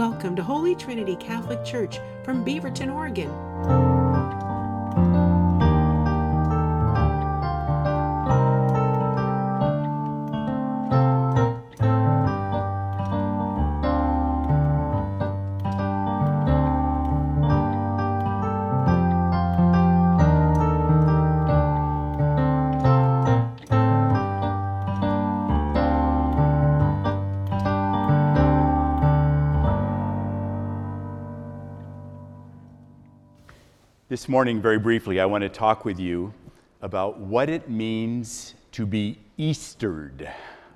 Welcome 0.00 0.34
to 0.36 0.42
Holy 0.42 0.74
Trinity 0.74 1.14
Catholic 1.14 1.62
Church 1.62 1.98
from 2.24 2.42
Beaverton, 2.42 2.90
Oregon. 2.90 3.89
This 34.10 34.28
morning, 34.28 34.60
very 34.60 34.80
briefly, 34.80 35.20
I 35.20 35.26
want 35.26 35.42
to 35.42 35.48
talk 35.48 35.84
with 35.84 36.00
you 36.00 36.34
about 36.82 37.20
what 37.20 37.48
it 37.48 37.70
means 37.70 38.56
to 38.72 38.84
be 38.84 39.20
Eastered. 39.36 40.28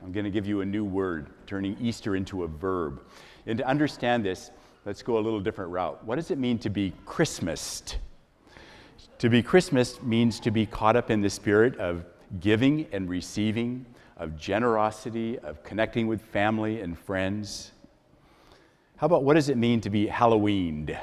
I'm 0.04 0.12
going 0.12 0.22
to 0.22 0.30
give 0.30 0.46
you 0.46 0.60
a 0.60 0.64
new 0.64 0.84
word, 0.84 1.30
turning 1.44 1.76
Easter 1.80 2.14
into 2.14 2.44
a 2.44 2.46
verb. 2.46 3.02
And 3.46 3.58
to 3.58 3.66
understand 3.66 4.24
this, 4.24 4.52
let's 4.84 5.02
go 5.02 5.18
a 5.18 5.20
little 5.20 5.40
different 5.40 5.72
route. 5.72 6.04
What 6.04 6.14
does 6.14 6.30
it 6.30 6.38
mean 6.38 6.60
to 6.60 6.70
be 6.70 6.92
Christmased? 7.06 7.96
To 9.18 9.28
be 9.28 9.42
Christmas 9.42 10.00
means 10.00 10.38
to 10.38 10.52
be 10.52 10.64
caught 10.64 10.94
up 10.94 11.10
in 11.10 11.20
the 11.20 11.28
spirit 11.28 11.76
of 11.78 12.04
giving 12.38 12.86
and 12.92 13.08
receiving, 13.08 13.84
of 14.16 14.38
generosity, 14.38 15.40
of 15.40 15.60
connecting 15.64 16.06
with 16.06 16.22
family 16.22 16.82
and 16.82 16.96
friends. 16.96 17.72
How 18.96 19.06
about 19.06 19.24
what 19.24 19.34
does 19.34 19.48
it 19.48 19.56
mean 19.56 19.80
to 19.80 19.90
be 19.90 20.06
Halloweened? 20.06 20.96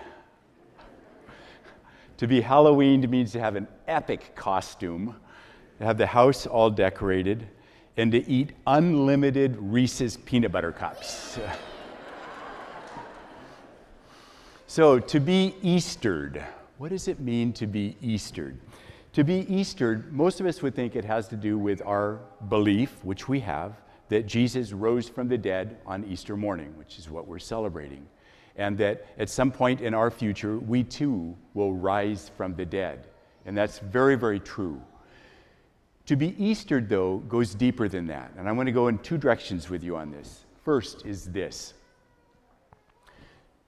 To 2.21 2.27
be 2.27 2.39
Halloweened 2.39 3.09
means 3.09 3.31
to 3.31 3.39
have 3.39 3.55
an 3.55 3.67
epic 3.87 4.35
costume, 4.35 5.15
to 5.79 5.83
have 5.83 5.97
the 5.97 6.05
house 6.05 6.45
all 6.45 6.69
decorated, 6.69 7.47
and 7.97 8.11
to 8.11 8.29
eat 8.29 8.51
unlimited 8.67 9.57
Reese's 9.57 10.17
peanut 10.17 10.51
butter 10.51 10.71
cups. 10.71 11.39
so, 14.67 14.99
to 14.99 15.19
be 15.19 15.55
Eastered, 15.63 16.45
what 16.77 16.89
does 16.89 17.07
it 17.07 17.19
mean 17.19 17.53
to 17.53 17.65
be 17.65 17.97
Eastered? 18.03 18.55
To 19.13 19.23
be 19.23 19.51
Eastered, 19.51 20.13
most 20.13 20.39
of 20.39 20.45
us 20.45 20.61
would 20.61 20.75
think 20.75 20.95
it 20.95 21.05
has 21.05 21.27
to 21.29 21.35
do 21.35 21.57
with 21.57 21.81
our 21.87 22.19
belief, 22.49 23.03
which 23.03 23.27
we 23.27 23.39
have, 23.39 23.73
that 24.09 24.27
Jesus 24.27 24.73
rose 24.73 25.09
from 25.09 25.27
the 25.27 25.39
dead 25.39 25.77
on 25.87 26.03
Easter 26.03 26.37
morning, 26.37 26.71
which 26.77 26.99
is 26.99 27.09
what 27.09 27.27
we're 27.27 27.39
celebrating 27.39 28.05
and 28.55 28.77
that 28.77 29.05
at 29.17 29.29
some 29.29 29.51
point 29.51 29.81
in 29.81 29.93
our 29.93 30.11
future, 30.11 30.59
we 30.59 30.83
too 30.83 31.35
will 31.53 31.73
rise 31.73 32.31
from 32.35 32.55
the 32.55 32.65
dead. 32.65 33.07
And 33.45 33.57
that's 33.57 33.79
very, 33.79 34.15
very 34.15 34.39
true. 34.39 34.81
To 36.07 36.15
be 36.15 36.35
Eastered, 36.43 36.89
though, 36.89 37.17
goes 37.19 37.55
deeper 37.55 37.87
than 37.87 38.07
that. 38.07 38.31
And 38.37 38.49
I 38.49 38.51
want 38.51 38.67
to 38.67 38.73
go 38.73 38.87
in 38.87 38.97
two 38.99 39.17
directions 39.17 39.69
with 39.69 39.83
you 39.83 39.95
on 39.95 40.11
this. 40.11 40.45
First 40.63 41.05
is 41.05 41.25
this 41.25 41.73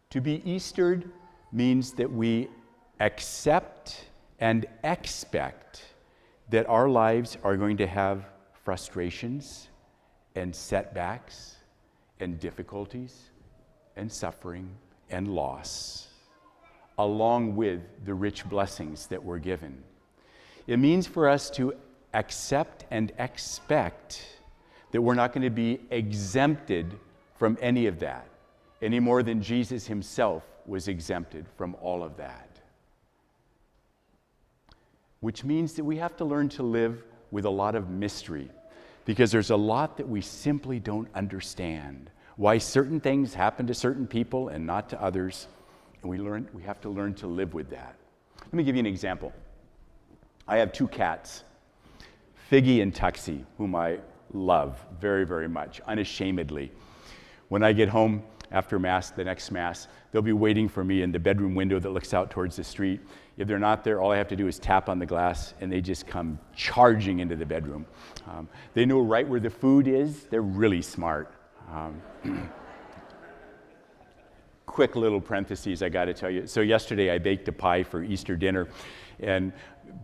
To 0.09 0.22
be 0.22 0.42
Eastered 0.50 1.09
means 1.52 1.94
that 1.94 2.12
we 2.12 2.50
accept 3.00 4.06
and 4.40 4.66
expect 4.84 5.84
that 6.50 6.68
our 6.68 6.90
lives 6.90 7.38
are 7.44 7.56
going 7.56 7.78
to 7.78 7.88
have 7.88 8.25
frustrations 8.64 9.70
and 10.36 10.56
setbacks 10.56 11.56
and 12.20 12.40
difficulties 12.40 13.30
and 13.95 14.11
suffering 14.11 14.69
and 15.09 15.27
loss, 15.27 16.08
along 16.97 17.56
with 17.56 17.81
the 18.06 18.13
rich 18.13 18.47
blessings 18.50 19.07
that 19.07 19.23
we're 19.23 19.40
given. 19.40 19.84
It 20.68 20.78
means 20.78 21.07
for 21.07 21.28
us 21.28 21.50
to 21.51 21.73
accept 22.13 22.85
and 22.91 23.12
expect 23.19 24.25
that 24.91 25.01
we're 25.01 25.16
not 25.16 25.34
going 25.34 25.44
to 25.44 25.50
be 25.50 25.79
exempted 25.90 26.97
from 27.35 27.57
any 27.62 27.88
of 27.88 28.00
that, 28.00 28.28
any 28.81 29.00
more 29.00 29.23
than 29.23 29.41
Jesus 29.41 29.88
himself 29.88 30.44
was 30.66 30.88
exempted 30.88 31.45
from 31.57 31.75
all 31.81 32.03
of 32.03 32.16
that. 32.18 32.50
Which 35.19 35.44
means 35.44 35.73
that 35.73 35.84
we 35.84 35.97
have 35.97 36.16
to 36.18 36.25
learn 36.25 36.50
to 36.50 36.63
live 36.63 37.03
with 37.31 37.45
a 37.45 37.50
lot 37.50 37.75
of 37.75 37.89
mystery 37.89 38.50
because 39.06 39.31
there's 39.31 39.50
a 39.50 39.56
lot 39.56 39.97
that 39.97 40.07
we 40.07 40.22
simply 40.22 40.79
don't 40.79 41.07
understand 41.16 42.09
why 42.35 42.57
certain 42.57 42.99
things 42.99 43.33
happen 43.33 43.67
to 43.67 43.73
certain 43.73 44.07
people 44.07 44.49
and 44.49 44.66
not 44.66 44.89
to 44.89 45.01
others. 45.01 45.47
And 46.01 46.09
we, 46.09 46.17
learn, 46.17 46.49
we 46.53 46.63
have 46.63 46.81
to 46.81 46.89
learn 46.89 47.13
to 47.16 47.27
live 47.27 47.53
with 47.53 47.69
that. 47.69 47.95
Let 48.41 48.53
me 48.53 48.63
give 48.63 48.75
you 48.75 48.79
an 48.79 48.85
example. 48.85 49.31
I 50.47 50.57
have 50.57 50.73
two 50.73 50.88
cats, 50.88 51.44
Figgy 52.51 52.81
and 52.81 52.94
Tuxie, 52.94 53.45
whom 53.57 53.75
I 53.75 53.99
love 54.33 54.83
very, 54.99 55.25
very 55.25 55.47
much, 55.47 55.79
unashamedly. 55.88 56.71
When 57.47 57.63
I 57.63 57.71
get 57.71 57.88
home 57.88 58.23
after 58.51 58.77
Mass, 58.77 59.11
the 59.11 59.23
next 59.23 59.51
Mass, 59.51 59.88
they'll 60.11 60.21
be 60.21 60.33
waiting 60.33 60.67
for 60.67 60.83
me 60.83 61.01
in 61.01 61.11
the 61.11 61.19
bedroom 61.19 61.55
window 61.55 61.79
that 61.79 61.89
looks 61.89 62.13
out 62.13 62.29
towards 62.29 62.55
the 62.55 62.63
street. 62.63 63.00
If 63.38 63.47
they're 63.47 63.59
not 63.59 63.83
there, 63.83 64.01
all 64.01 64.11
I 64.11 64.17
have 64.17 64.27
to 64.27 64.35
do 64.35 64.47
is 64.47 64.59
tap 64.59 64.89
on 64.89 65.00
the 65.00 65.05
glass 65.05 65.53
and 65.61 65.71
they 65.71 65.81
just 65.81 66.05
come 66.05 66.38
charging 66.55 67.19
into 67.19 67.35
the 67.35 67.45
bedroom. 67.45 67.85
Um, 68.27 68.47
they 68.73 68.85
know 68.85 69.00
right 69.00 69.27
where 69.27 69.39
the 69.39 69.50
food 69.50 69.88
is, 69.88 70.23
they're 70.25 70.41
really 70.41 70.81
smart. 70.81 71.33
Um, 71.72 72.01
quick 74.66 74.96
little 74.96 75.22
parentheses 75.22 75.84
I 75.84 75.90
got 75.90 76.06
to 76.06 76.13
tell 76.13 76.29
you. 76.29 76.47
So, 76.47 76.62
yesterday 76.62 77.12
I 77.12 77.18
baked 77.18 77.47
a 77.47 77.51
pie 77.51 77.84
for 77.84 78.03
Easter 78.03 78.35
dinner, 78.35 78.68
and 79.19 79.53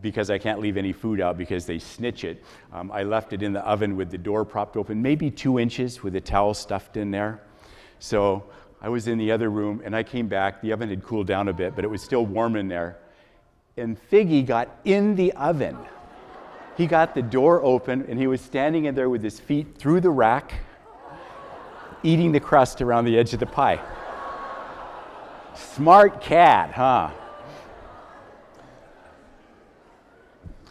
because 0.01 0.29
I 0.29 0.37
can't 0.37 0.59
leave 0.59 0.77
any 0.77 0.93
food 0.93 1.21
out 1.21 1.37
because 1.37 1.65
they 1.65 1.79
snitch 1.79 2.23
it, 2.23 2.43
um, 2.71 2.91
I 2.91 3.03
left 3.03 3.33
it 3.33 3.41
in 3.41 3.53
the 3.53 3.61
oven 3.61 3.95
with 3.95 4.11
the 4.11 4.17
door 4.17 4.45
propped 4.45 4.77
open, 4.77 5.01
maybe 5.01 5.31
two 5.31 5.59
inches 5.59 6.03
with 6.03 6.15
a 6.15 6.21
towel 6.21 6.53
stuffed 6.53 6.97
in 6.97 7.11
there. 7.11 7.41
So, 7.99 8.43
I 8.81 8.89
was 8.89 9.07
in 9.07 9.17
the 9.17 9.31
other 9.31 9.49
room 9.49 9.81
and 9.83 9.95
I 9.95 10.03
came 10.03 10.27
back. 10.27 10.61
The 10.61 10.71
oven 10.71 10.89
had 10.89 11.03
cooled 11.03 11.27
down 11.27 11.47
a 11.49 11.53
bit, 11.53 11.75
but 11.75 11.83
it 11.83 11.89
was 11.89 12.01
still 12.01 12.25
warm 12.25 12.55
in 12.55 12.67
there. 12.67 12.97
And 13.75 13.97
Figgy 14.09 14.45
got 14.45 14.69
in 14.85 15.15
the 15.15 15.31
oven. 15.33 15.77
He 16.77 16.87
got 16.87 17.13
the 17.13 17.21
door 17.21 17.61
open 17.61 18.05
and 18.07 18.17
he 18.17 18.27
was 18.27 18.39
standing 18.39 18.85
in 18.85 18.95
there 18.95 19.09
with 19.09 19.21
his 19.21 19.39
feet 19.39 19.77
through 19.77 19.99
the 19.99 20.09
rack 20.09 20.53
eating 22.03 22.31
the 22.31 22.39
crust 22.39 22.81
around 22.81 23.05
the 23.05 23.17
edge 23.17 23.33
of 23.33 23.39
the 23.39 23.45
pie. 23.45 23.79
Smart 25.53 26.21
cat, 26.21 26.71
huh? 26.71 27.11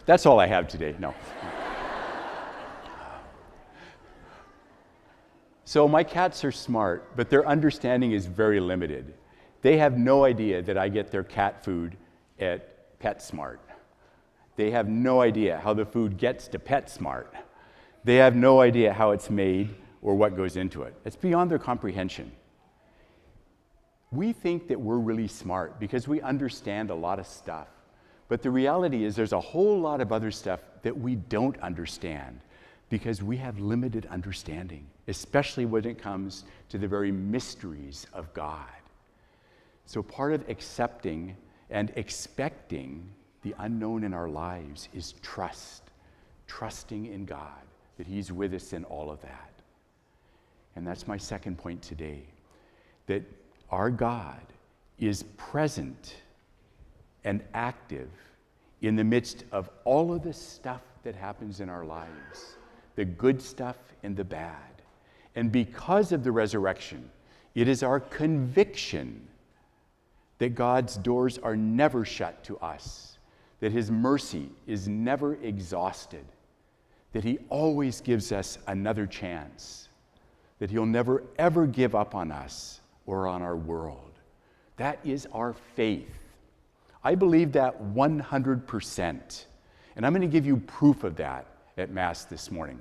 That's 0.05 0.25
all 0.25 0.39
I 0.39 0.47
have 0.47 0.67
today. 0.67 0.95
No. 0.97 1.13
So, 5.65 5.87
my 5.87 6.03
cats 6.03 6.43
are 6.43 6.51
smart, 6.51 7.15
but 7.15 7.29
their 7.29 7.47
understanding 7.47 8.13
is 8.13 8.25
very 8.25 8.59
limited. 8.59 9.13
They 9.61 9.77
have 9.77 9.99
no 9.99 10.25
idea 10.25 10.63
that 10.63 10.79
I 10.79 10.89
get 10.89 11.11
their 11.11 11.23
cat 11.23 11.63
food 11.63 11.95
at 12.39 12.99
PetSmart. 12.99 13.59
They 14.55 14.71
have 14.71 14.89
no 14.89 15.21
idea 15.21 15.59
how 15.63 15.75
the 15.75 15.85
food 15.85 16.17
gets 16.17 16.47
to 16.47 16.59
PetSmart. 16.59 17.27
They 18.03 18.15
have 18.15 18.35
no 18.35 18.61
idea 18.61 18.93
how 18.93 19.11
it's 19.11 19.29
made 19.29 19.75
or 20.01 20.15
what 20.15 20.35
goes 20.35 20.55
into 20.55 20.83
it. 20.83 20.95
It's 21.05 21.15
beyond 21.15 21.51
their 21.51 21.59
comprehension. 21.59 22.31
We 24.11 24.33
think 24.33 24.67
that 24.69 24.79
we're 24.79 24.97
really 24.97 25.27
smart 25.27 25.79
because 25.79 26.07
we 26.07 26.21
understand 26.21 26.89
a 26.89 26.95
lot 26.95 27.19
of 27.19 27.27
stuff. 27.27 27.67
But 28.27 28.41
the 28.41 28.51
reality 28.51 29.03
is, 29.03 29.15
there's 29.15 29.33
a 29.33 29.39
whole 29.39 29.79
lot 29.79 30.01
of 30.01 30.11
other 30.11 30.31
stuff 30.31 30.61
that 30.83 30.97
we 30.97 31.15
don't 31.15 31.59
understand 31.61 32.39
because 32.89 33.21
we 33.21 33.37
have 33.37 33.59
limited 33.59 34.07
understanding, 34.07 34.85
especially 35.07 35.65
when 35.65 35.85
it 35.85 35.99
comes 35.99 36.45
to 36.69 36.77
the 36.77 36.87
very 36.87 37.11
mysteries 37.11 38.07
of 38.13 38.33
God. 38.33 38.65
So, 39.85 40.01
part 40.03 40.33
of 40.33 40.47
accepting 40.49 41.35
and 41.69 41.91
expecting 41.95 43.09
the 43.41 43.55
unknown 43.59 44.03
in 44.03 44.13
our 44.13 44.29
lives 44.29 44.89
is 44.93 45.13
trust, 45.21 45.83
trusting 46.47 47.07
in 47.07 47.25
God, 47.25 47.63
that 47.97 48.07
He's 48.07 48.31
with 48.31 48.53
us 48.53 48.73
in 48.73 48.83
all 48.85 49.09
of 49.09 49.21
that. 49.21 49.49
And 50.79 50.87
that's 50.87 51.09
my 51.09 51.17
second 51.17 51.57
point 51.57 51.81
today 51.81 52.23
that 53.07 53.21
our 53.69 53.91
God 53.91 54.39
is 54.97 55.23
present 55.35 56.15
and 57.25 57.43
active 57.53 58.07
in 58.79 58.95
the 58.95 59.03
midst 59.03 59.43
of 59.51 59.69
all 59.83 60.13
of 60.13 60.23
the 60.23 60.31
stuff 60.31 60.79
that 61.03 61.15
happens 61.15 61.59
in 61.59 61.67
our 61.67 61.83
lives 61.83 62.55
the 62.95 63.03
good 63.03 63.41
stuff 63.41 63.75
and 64.03 64.15
the 64.15 64.23
bad. 64.23 64.81
And 65.35 65.51
because 65.51 66.13
of 66.13 66.23
the 66.23 66.31
resurrection, 66.31 67.09
it 67.55 67.67
is 67.67 67.83
our 67.83 67.99
conviction 67.99 69.27
that 70.37 70.55
God's 70.55 70.95
doors 70.95 71.37
are 71.39 71.57
never 71.57 72.05
shut 72.05 72.41
to 72.45 72.57
us, 72.59 73.17
that 73.59 73.73
His 73.73 73.91
mercy 73.91 74.49
is 74.65 74.87
never 74.87 75.35
exhausted, 75.43 76.23
that 77.11 77.25
He 77.25 77.37
always 77.49 77.99
gives 77.99 78.31
us 78.31 78.59
another 78.65 79.05
chance 79.05 79.88
that 80.59 80.69
He'll 80.69 80.85
never, 80.85 81.23
ever 81.37 81.65
give 81.65 81.95
up 81.95 82.15
on 82.15 82.31
us 82.31 82.81
or 83.05 83.27
on 83.27 83.41
our 83.41 83.55
world. 83.55 84.11
That 84.77 84.99
is 85.03 85.27
our 85.33 85.53
faith. 85.75 86.13
I 87.03 87.15
believe 87.15 87.53
that 87.53 87.81
100%. 87.81 89.45
And 89.95 90.05
I'm 90.05 90.13
going 90.13 90.21
to 90.21 90.27
give 90.27 90.45
you 90.45 90.57
proof 90.57 91.03
of 91.03 91.15
that 91.17 91.45
at 91.77 91.91
Mass 91.91 92.25
this 92.25 92.51
morning. 92.51 92.79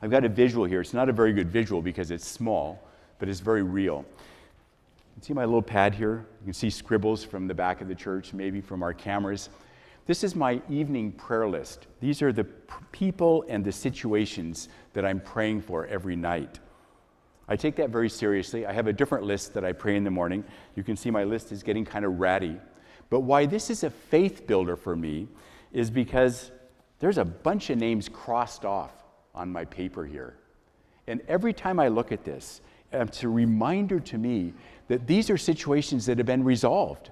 I've 0.00 0.10
got 0.10 0.24
a 0.24 0.28
visual 0.28 0.64
here. 0.64 0.80
It's 0.80 0.94
not 0.94 1.08
a 1.08 1.12
very 1.12 1.32
good 1.32 1.50
visual 1.50 1.82
because 1.82 2.10
it's 2.10 2.26
small, 2.26 2.82
but 3.18 3.28
it's 3.28 3.40
very 3.40 3.62
real. 3.62 4.04
You 5.16 5.22
see 5.22 5.32
my 5.32 5.44
little 5.44 5.62
pad 5.62 5.94
here? 5.94 6.26
You 6.40 6.44
can 6.44 6.52
see 6.52 6.70
scribbles 6.70 7.24
from 7.24 7.46
the 7.46 7.54
back 7.54 7.80
of 7.80 7.88
the 7.88 7.94
church, 7.94 8.32
maybe 8.32 8.60
from 8.60 8.82
our 8.82 8.92
cameras. 8.92 9.48
This 10.06 10.22
is 10.22 10.36
my 10.36 10.60
evening 10.68 11.12
prayer 11.12 11.48
list. 11.48 11.86
These 12.00 12.20
are 12.20 12.32
the 12.32 12.44
people 12.92 13.44
and 13.48 13.64
the 13.64 13.72
situations 13.72 14.68
that 14.92 15.04
I'm 15.04 15.18
praying 15.18 15.62
for 15.62 15.86
every 15.86 16.14
night. 16.14 16.60
I 17.48 17.56
take 17.56 17.76
that 17.76 17.88
very 17.88 18.10
seriously. 18.10 18.66
I 18.66 18.72
have 18.72 18.86
a 18.86 18.92
different 18.92 19.24
list 19.24 19.54
that 19.54 19.64
I 19.64 19.72
pray 19.72 19.96
in 19.96 20.04
the 20.04 20.10
morning. 20.10 20.44
You 20.76 20.82
can 20.82 20.96
see 20.96 21.10
my 21.10 21.24
list 21.24 21.52
is 21.52 21.62
getting 21.62 21.86
kind 21.86 22.04
of 22.04 22.20
ratty. 22.20 22.58
But 23.08 23.20
why 23.20 23.46
this 23.46 23.70
is 23.70 23.82
a 23.82 23.90
faith 23.90 24.46
builder 24.46 24.76
for 24.76 24.94
me 24.94 25.26
is 25.72 25.90
because 25.90 26.50
there's 26.98 27.18
a 27.18 27.24
bunch 27.24 27.70
of 27.70 27.78
names 27.78 28.08
crossed 28.08 28.66
off 28.66 28.92
on 29.34 29.50
my 29.50 29.64
paper 29.64 30.04
here. 30.04 30.36
And 31.06 31.22
every 31.28 31.52
time 31.54 31.80
I 31.80 31.88
look 31.88 32.12
at 32.12 32.24
this, 32.24 32.60
it's 32.92 33.22
a 33.22 33.28
reminder 33.28 34.00
to 34.00 34.18
me 34.18 34.52
that 34.88 35.06
these 35.06 35.30
are 35.30 35.38
situations 35.38 36.06
that 36.06 36.18
have 36.18 36.26
been 36.26 36.44
resolved. 36.44 37.10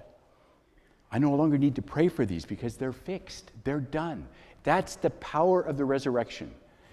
I 1.12 1.18
no 1.18 1.34
longer 1.34 1.58
need 1.58 1.76
to 1.76 1.82
pray 1.82 2.08
for 2.08 2.24
these 2.24 2.46
because 2.46 2.76
they're 2.76 2.92
fixed, 2.92 3.52
they're 3.64 3.80
done. 3.80 4.26
That's 4.64 4.96
the 4.96 5.10
power 5.10 5.60
of 5.60 5.76
the 5.76 5.84
resurrection. 5.84 6.50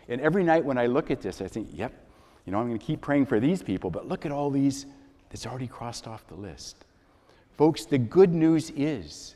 And 0.10 0.20
every 0.20 0.44
night 0.44 0.66
when 0.66 0.78
I 0.78 0.88
look 0.88 1.10
at 1.10 1.22
this, 1.22 1.40
I 1.40 1.48
think, 1.48 1.70
yep, 1.72 1.94
you 2.46 2.52
know, 2.52 2.60
I'm 2.60 2.68
going 2.68 2.78
to 2.78 2.86
keep 2.86 3.00
praying 3.00 3.28
for 3.28 3.40
these 3.40 3.64
people, 3.64 3.90
but 3.90 4.08
look 4.08 4.26
at 4.26 4.32
all 4.32 4.50
these 4.50 4.86
that's 5.30 5.48
already 5.48 5.68
crossed 5.68 6.08
off 6.08 6.28
the 6.28 6.36
list. 6.36 6.84
Folks, 7.58 7.86
the 7.86 7.98
good 7.98 8.34
news 8.34 8.72
is 8.76 9.36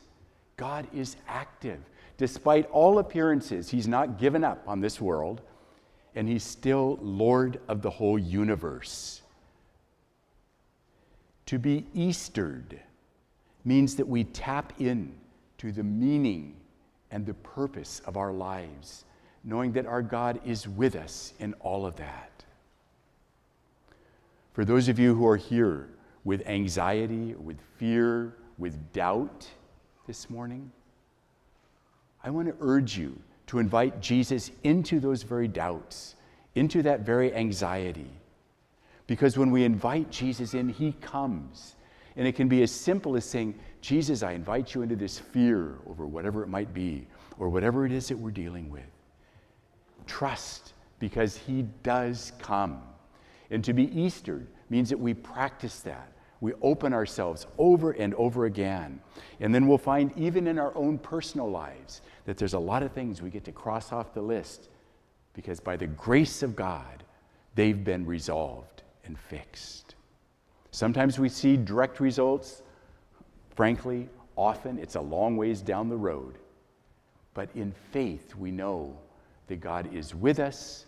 God 0.56 0.86
is 0.92 1.16
active. 1.28 1.80
Despite 2.16 2.68
all 2.70 2.98
appearances, 2.98 3.70
He's 3.70 3.88
not 3.88 4.18
given 4.18 4.44
up 4.44 4.62
on 4.66 4.80
this 4.80 5.00
world, 5.00 5.40
and 6.14 6.28
He's 6.28 6.44
still 6.44 6.98
Lord 7.00 7.60
of 7.68 7.82
the 7.82 7.90
whole 7.90 8.18
universe. 8.18 9.22
To 11.46 11.58
be 11.58 11.86
Eastered 11.94 12.80
means 13.64 13.96
that 13.96 14.06
we 14.06 14.24
tap 14.24 14.72
in 14.78 15.12
to 15.58 15.72
the 15.72 15.82
meaning 15.82 16.54
and 17.10 17.24
the 17.24 17.34
purpose 17.34 18.02
of 18.06 18.16
our 18.16 18.32
lives, 18.32 19.04
knowing 19.44 19.72
that 19.72 19.86
our 19.86 20.02
God 20.02 20.40
is 20.44 20.68
with 20.68 20.96
us 20.96 21.32
in 21.38 21.54
all 21.54 21.86
of 21.86 21.96
that. 21.96 22.44
For 24.52 24.64
those 24.64 24.88
of 24.88 24.98
you 24.98 25.14
who 25.14 25.26
are 25.26 25.36
here 25.36 25.88
with 26.24 26.46
anxiety, 26.46 27.34
with 27.34 27.58
fear, 27.76 28.34
with 28.58 28.92
doubt 28.92 29.48
this 30.06 30.30
morning, 30.30 30.70
I 32.22 32.30
want 32.30 32.48
to 32.48 32.54
urge 32.60 32.96
you 32.96 33.18
to 33.48 33.58
invite 33.58 34.00
Jesus 34.00 34.50
into 34.62 35.00
those 35.00 35.22
very 35.22 35.48
doubts, 35.48 36.16
into 36.54 36.82
that 36.82 37.00
very 37.00 37.34
anxiety. 37.34 38.10
Because 39.06 39.36
when 39.36 39.50
we 39.50 39.64
invite 39.64 40.10
Jesus 40.10 40.54
in, 40.54 40.68
he 40.68 40.92
comes. 40.92 41.74
And 42.16 42.26
it 42.26 42.36
can 42.36 42.48
be 42.48 42.62
as 42.62 42.70
simple 42.70 43.16
as 43.16 43.24
saying, 43.24 43.58
Jesus, 43.80 44.22
I 44.22 44.32
invite 44.32 44.74
you 44.74 44.82
into 44.82 44.96
this 44.96 45.18
fear 45.18 45.78
over 45.88 46.06
whatever 46.06 46.42
it 46.42 46.48
might 46.48 46.72
be, 46.72 47.06
or 47.38 47.48
whatever 47.48 47.84
it 47.84 47.92
is 47.92 48.08
that 48.08 48.18
we're 48.18 48.30
dealing 48.30 48.70
with. 48.70 48.82
Trust, 50.06 50.74
because 50.98 51.36
he 51.36 51.62
does 51.82 52.32
come. 52.38 52.82
And 53.50 53.64
to 53.64 53.72
be 53.72 53.84
Eastered 54.00 54.46
means 54.70 54.88
that 54.90 54.98
we 54.98 55.14
practice 55.14 55.80
that. 55.80 56.12
We 56.40 56.52
open 56.62 56.92
ourselves 56.92 57.46
over 57.58 57.92
and 57.92 58.14
over 58.14 58.44
again. 58.44 59.00
And 59.40 59.54
then 59.54 59.66
we'll 59.66 59.78
find, 59.78 60.12
even 60.16 60.46
in 60.46 60.58
our 60.58 60.76
own 60.76 60.98
personal 60.98 61.50
lives, 61.50 62.02
that 62.26 62.36
there's 62.36 62.54
a 62.54 62.58
lot 62.58 62.82
of 62.82 62.92
things 62.92 63.22
we 63.22 63.30
get 63.30 63.44
to 63.44 63.52
cross 63.52 63.92
off 63.92 64.14
the 64.14 64.22
list 64.22 64.68
because 65.34 65.60
by 65.60 65.76
the 65.76 65.86
grace 65.86 66.42
of 66.42 66.56
God, 66.56 67.04
they've 67.54 67.84
been 67.84 68.06
resolved 68.06 68.82
and 69.04 69.18
fixed. 69.18 69.83
Sometimes 70.74 71.20
we 71.20 71.28
see 71.28 71.56
direct 71.56 72.00
results. 72.00 72.62
Frankly, 73.54 74.08
often 74.34 74.76
it's 74.80 74.96
a 74.96 75.00
long 75.00 75.36
ways 75.36 75.62
down 75.62 75.88
the 75.88 75.96
road. 75.96 76.34
But 77.32 77.48
in 77.54 77.72
faith, 77.92 78.34
we 78.34 78.50
know 78.50 78.98
that 79.46 79.60
God 79.60 79.94
is 79.94 80.16
with 80.16 80.40
us 80.40 80.86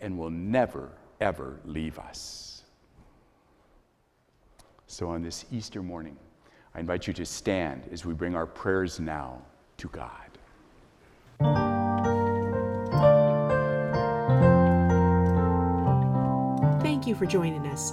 and 0.00 0.18
will 0.18 0.30
never, 0.30 0.90
ever 1.20 1.60
leave 1.64 2.00
us. 2.00 2.62
So 4.88 5.08
on 5.08 5.22
this 5.22 5.44
Easter 5.52 5.84
morning, 5.84 6.16
I 6.74 6.80
invite 6.80 7.06
you 7.06 7.12
to 7.12 7.24
stand 7.24 7.84
as 7.92 8.04
we 8.04 8.14
bring 8.14 8.34
our 8.34 8.46
prayers 8.46 8.98
now 8.98 9.40
to 9.76 9.86
God. 9.86 10.10
Thank 16.82 17.06
you 17.06 17.14
for 17.14 17.24
joining 17.24 17.64
us. 17.68 17.92